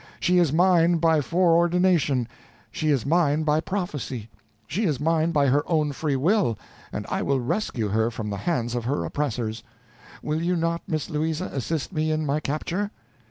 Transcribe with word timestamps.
She 0.19 0.39
is 0.39 0.51
mine 0.51 0.97
by 0.97 1.21
foreordination 1.21 2.27
she 2.71 2.89
is 2.89 3.05
mine 3.05 3.43
by 3.43 3.59
prophesy 3.61 4.31
she 4.65 4.85
is 4.85 4.99
mine 4.99 5.31
by 5.31 5.45
her 5.45 5.61
own 5.67 5.91
free 5.91 6.15
will, 6.15 6.57
and 6.91 7.05
I 7.07 7.21
will 7.21 7.39
rescue 7.39 7.89
her 7.89 8.09
from 8.09 8.31
the 8.31 8.37
hands 8.37 8.73
of 8.73 8.85
her 8.85 9.05
oppressors. 9.05 9.61
Will 10.23 10.41
you 10.41 10.55
not, 10.55 10.81
Miss 10.87 11.07
Louisa, 11.11 11.51
assist 11.53 11.93
me 11.93 12.09
in 12.11 12.25
my 12.25 12.39
capture?" 12.39 12.89